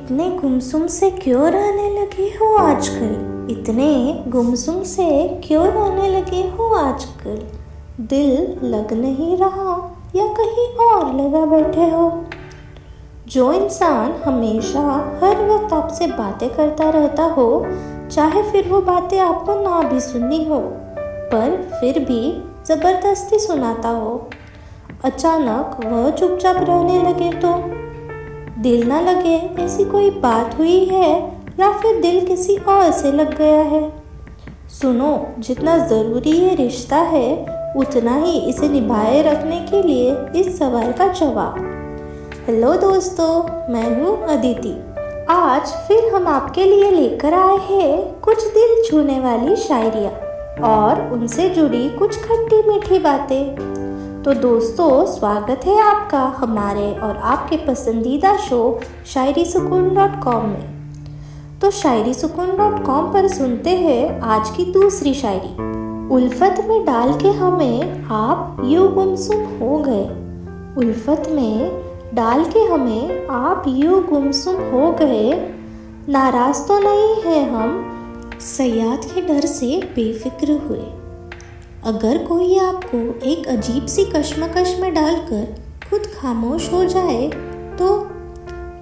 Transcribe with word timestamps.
इतने 0.00 0.30
गुमसुम 0.30 0.86
से 0.86 1.10
क्यों 1.10 1.50
रहने 1.50 2.00
लगे 2.00 2.22
हो 2.22 2.56
आजकल? 2.56 3.46
इतने 3.50 4.24
गुमसुम 4.28 4.82
से 4.82 5.40
क्यों 5.44 5.66
रहने 5.66 6.08
लगे 6.08 6.40
हो 6.48 6.74
आजकल? 6.74 7.42
दिल 8.00 8.56
लग 8.64 8.92
नहीं 8.92 9.36
रहा 9.36 9.98
या 10.16 10.26
कहीं 10.26 10.66
और 10.76 11.14
लगा 11.14 11.46
बैठे 11.46 11.90
हो? 11.90 12.24
जो 13.28 13.52
इंसान 13.52 14.12
हमेशा 14.24 14.80
हर 15.22 15.48
वक्त 15.48 15.72
आपसे 15.72 16.06
बातें 16.06 16.54
करता 16.54 16.90
रहता 16.90 17.22
हो, 17.22 17.66
चाहे 18.10 18.42
फिर 18.42 18.68
वो 18.68 18.80
बातें 18.80 19.20
आपको 19.20 19.54
ना 19.54 19.88
भी 19.88 20.00
सुननी 20.00 20.44
हो, 20.44 20.60
पर 21.32 21.70
फिर 21.80 21.98
भी 21.98 22.42
ज़बरदस्ती 22.66 23.38
सुनाता 23.38 23.88
हो, 23.88 24.30
अचानक 25.04 25.80
वह 25.84 26.10
चुपचाप 26.10 26.56
रहने 26.56 27.02
लगे 27.02 27.32
तो 27.32 27.80
दिल 28.60 28.88
ना 28.88 29.00
लगे 29.00 29.64
ऐसी 29.64 29.84
कोई 29.84 30.10
बात 30.10 30.58
हुई 30.58 30.84
है 30.84 31.38
या 31.60 31.72
फिर 31.72 32.00
दिल 32.00 32.26
किसी 32.26 32.56
और 32.56 32.90
से 32.90 33.12
लग 33.12 33.38
गया 33.38 33.62
है? 33.62 33.92
सुनो, 34.68 35.28
जितना 35.38 35.78
ज़रूरी 35.78 36.30
ये 36.30 36.54
रिश्ता 36.54 36.96
है, 36.96 37.46
उतना 37.76 38.16
ही 38.16 38.40
इसे 38.40 38.68
निभाए 38.68 39.22
रखने 39.22 39.60
के 39.60 39.82
लिए 39.82 40.40
इस 40.40 40.58
सवाल 40.58 40.92
का 40.92 41.06
जवाब। 41.06 41.54
हेलो 42.46 42.74
दोस्तों, 42.74 43.42
मैं 43.72 44.02
हूँ 44.02 44.26
अदिति। 44.26 44.76
आज 45.30 45.66
फिर 45.66 46.14
हम 46.14 46.28
आपके 46.28 46.64
लिए 46.64 46.90
लेकर 46.90 47.34
आए 47.34 47.56
हैं 47.56 48.20
कुछ 48.20 48.44
दिल 48.44 48.82
छूने 48.90 49.20
वाली 49.20 49.56
शायरिया 49.56 50.10
और 50.68 51.12
उनसे 51.12 51.48
जुड़ी 51.48 51.88
कुछ 51.88 52.16
खट्टी 52.18 52.62
मीठी 52.68 52.98
बातें। 52.98 53.70
तो 54.24 54.32
दोस्तों, 54.34 55.06
स्वागत 55.06 55.60
है 55.64 55.80
आपका 55.80 56.20
हमारे 56.20 56.94
और 56.94 57.16
आपके 57.16 57.56
पसंदीदा 57.56 58.36
शो 58.36 58.80
शायरी 59.06 59.44
सुकून 59.44 59.94
डॉट 59.94 60.22
कॉम 60.22 60.46
में। 60.46 60.74
तो 61.60 61.70
शायरी 61.70 62.14
सुकून 62.14 62.46
डॉट 62.56 62.86
कॉम 62.86 63.12
पर 63.12 63.28
सुनते 63.28 63.70
हैं 63.70 64.20
आज 64.20 64.50
की 64.50 64.64
दूसरी 64.72 65.14
शायरी। 65.14 65.52
उल्फत 66.14 66.64
में 66.68 66.84
डाल 66.84 67.18
के 67.18 67.28
हमें 67.28 68.04
आप 68.04 68.62
यूँ 68.64 68.94
गुमसुम 68.94 69.36
हो 69.36 69.78
गए। 69.78 70.04
उल्फत 70.76 71.22
में 71.30 71.82
डाल 72.14 72.44
के 72.44 72.58
हमें 72.58 73.26
आप 73.28 73.64
यूँ 73.68 74.04
गुमसुम 74.06 74.54
हो 74.54 74.92
गए। 74.92 75.54
नाराज़ 76.08 76.68
तो 76.68 76.78
नहीं 76.78 77.22
है 77.22 77.50
हम, 77.50 77.84
सयाद 78.40 79.04
के 79.04 79.20
डर 79.20 79.46
से 79.46 79.92
बेफिक्र 79.94 80.60
हुए। 80.68 80.99
अगर 81.84 82.18
कोई 82.18 82.58
आपको 82.58 83.26
एक 83.26 83.48
अजीब 83.48 83.86
सी 83.86 84.04
कश्मकश 84.04 84.76
में 84.80 84.94
डालकर 84.94 85.64
खुद 85.90 86.02
खामोश 86.20 86.72
हो 86.72 86.84
जाए 86.84 87.26
तो 87.78 88.02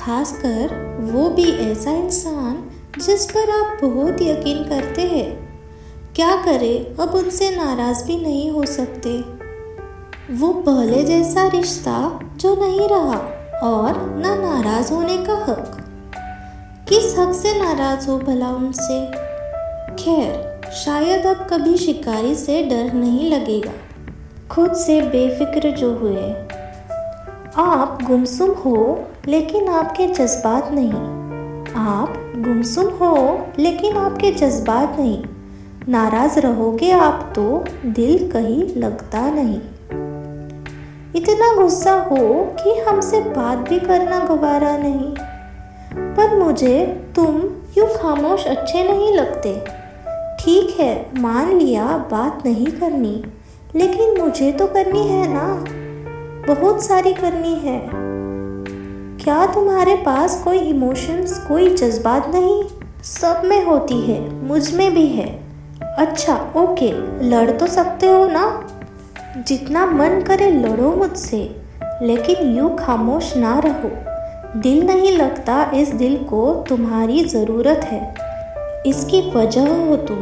खासकर 0.00 0.74
वो 1.00 1.28
भी 1.28 1.52
ऐसा 1.52 1.90
इंसान 1.90 2.70
जिस 2.98 3.24
पर 3.26 3.50
आप 3.50 3.84
बहुत 3.84 4.22
यकीन 4.22 4.64
करते 4.64 5.02
हैं। 5.02 5.60
क्या 6.16 6.36
करें, 6.36 7.04
अब 7.04 7.14
उनसे 7.14 7.56
नाराज़ 7.56 8.04
भी 8.04 8.16
नहीं 8.16 8.50
हो 8.50 8.66
सकते। 8.66 9.18
वो 10.34 10.52
पहले 10.52 11.02
जैसा 11.02 11.46
रिश्ता 11.46 12.20
जो 12.36 12.54
नहीं 12.56 12.88
रहा 12.88 13.18
और 13.68 14.10
ना 14.10 14.34
नाराज़ 14.34 14.92
होने 14.92 15.16
का 15.18 15.34
हक। 15.34 15.78
किस 16.88 17.18
हक 17.18 17.32
से 17.32 17.58
नाराज़ 17.62 18.10
हो 18.10 18.18
भला 18.18 18.48
उनसे? 18.48 19.06
खैर 20.04 20.51
शायद 20.72 21.26
अब 21.26 21.46
कभी 21.50 21.76
शिकारी 21.76 22.34
से 22.34 22.62
डर 22.64 22.92
नहीं 22.92 23.30
लगेगा। 23.30 23.72
खुद 24.50 24.72
से 24.72 25.00
बेफिक्र 25.00 25.70
जो 25.70 25.94
हुए। 25.94 26.32
आप 27.56 27.98
गुमसुम 28.02 28.50
हो, 28.50 29.02
लेकिन 29.28 29.68
आपके 29.68 30.06
जज्बात 30.06 30.68
नहीं। 30.72 30.92
आप 31.74 32.32
गुमसुम 32.36 32.84
हो, 32.84 33.46
लेकिन 33.58 33.96
आपके 33.96 34.30
जज्बात 34.30 34.96
नहीं। 34.98 35.24
नाराज़ 35.88 36.40
रहोगे 36.40 36.90
आप 36.90 37.32
तो 37.36 37.64
दिल 37.86 38.30
कहीं 38.30 38.74
लगता 38.76 39.30
नहीं। 39.30 39.60
इतना 41.16 41.62
गुस्सा 41.62 41.92
हो 41.92 42.54
कि 42.64 42.80
हमसे 42.80 43.20
बात 43.20 43.58
भी 43.58 43.78
करना 43.80 44.18
गवारा 44.18 44.76
नहीं। 44.76 45.14
पर 46.14 46.38
मुझे 46.38 47.06
तुम 47.16 47.42
यूँ 47.78 47.88
खामोश 47.88 48.46
अच्छे 48.46 48.88
नहीं 48.88 49.12
लगते। 49.12 49.81
ठीक 50.44 50.80
है, 50.80 51.06
मान 51.18 51.58
लिया, 51.58 51.84
बात 51.84 52.42
नहीं 52.46 52.66
करनी। 52.66 53.24
लेकिन 53.76 54.20
मुझे 54.20 54.52
तो 54.52 54.66
करनी 54.66 55.02
है 55.02 55.26
ना। 55.28 55.64
बहुत 56.54 56.82
सारी 56.82 57.14
करनी 57.14 57.54
है। 57.54 57.90
क्या 59.24 59.46
तुम्हारे 59.46 59.96
पास 59.96 60.42
कोई 60.44 60.58
इमोशंस, 60.58 61.38
कोई 61.48 61.74
जज्बात 61.74 62.28
नहीं? 62.34 62.64
सब 63.02 63.42
में 63.44 63.64
होती 63.64 64.00
है, 64.00 64.44
मुझमें 64.44 64.94
भी 64.94 65.06
है। 65.06 65.42
अच्छा 65.98 66.52
ओके, 66.56 66.92
लड़ 67.28 67.50
तो 67.50 67.66
सकते 67.66 68.06
हो 68.06 68.26
ना? 68.26 68.68
जितना 69.46 69.86
मन 69.86 70.20
करे 70.28 70.50
लड़ो 70.50 70.92
मुझसे, 70.92 71.56
लेकिन 72.02 72.56
यूँ 72.56 72.76
खामोश 72.76 73.36
ना 73.36 73.58
रहो। 73.58 73.90
दिल 74.60 74.86
नहीं 74.86 75.16
लगता 75.16 75.70
इस 75.74 75.88
दिल 75.88 76.16
को, 76.16 76.64
तुम्हारी 76.68 77.24
ज़रूरत 77.24 77.80
है। 77.84 78.21
इसकी 78.86 79.20
वजह 79.30 79.68
हो 79.86 79.96
तुम। 79.96 80.16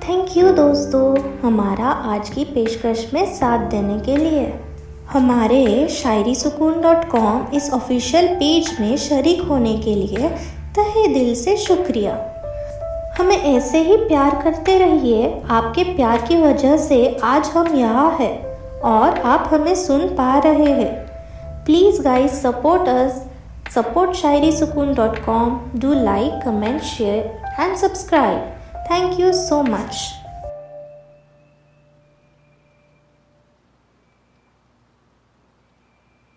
थैंक 0.00 0.36
यू 0.36 0.52
दोस्तों, 0.52 1.18
हमारा 1.42 1.84
आज 1.84 2.28
की 2.28 2.44
पेशकश 2.44 3.10
में 3.14 3.24
साथ 3.34 3.58
देने 3.58 3.98
के 4.00 4.16
लिए। 4.16 4.52
हमारे 5.12 5.88
शायरी 5.88 6.34
सुकून 6.34 6.80
डॉट 6.80 7.08
कॉम 7.08 7.46
इस 7.54 7.70
ऑफिशियल 7.70 8.28
पेज 8.34 8.76
में 8.80 8.96
शरीक 8.96 9.42
होने 9.42 9.76
के 9.78 9.94
लिए 9.94 10.28
तहे 10.76 11.06
दिल 11.08 11.34
से 11.34 11.56
शुक्रिया। 11.56 12.12
हमें 13.18 13.36
ऐसे 13.36 13.78
ही 13.78 13.96
प्यार 13.96 14.40
करते 14.44 14.78
रहिए, 14.78 15.42
आपके 15.50 15.84
प्यार 15.84 16.26
की 16.28 16.42
वजह 16.42 16.76
से 16.76 17.20
आज 17.24 17.50
हम 17.54 17.74
यहाँ 17.76 18.10
हैं 18.20 18.36
और 18.80 19.18
आप 19.20 19.48
हमें 19.52 19.74
सुन 19.74 20.06
पा 20.08 20.38
रहे 20.38 20.72
हैं। 20.72 20.94
Please 21.64 22.02
guys 22.02 22.32
support 22.32 22.88
us 22.88 23.24
Support 23.72 24.10
shairisukun.com. 24.10 25.70
Do 25.78 25.94
like, 25.94 26.44
comment, 26.44 26.84
share, 26.84 27.24
and 27.56 27.78
subscribe. 27.78 28.52
Thank 28.86 29.18
you 29.18 29.32
so 29.32 29.62
much. 29.62 30.21